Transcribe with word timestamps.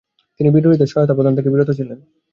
তিনি 0.39 0.49
বিদ্রোহীদের 0.53 0.89
সহায়তা 0.91 1.15
প্রদান 1.15 1.33
থেকে 1.37 1.51
বিরত 1.53 1.69
ছিলেন। 1.77 1.97